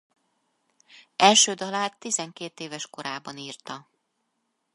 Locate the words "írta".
3.37-3.89